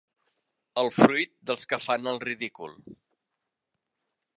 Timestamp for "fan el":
1.89-2.21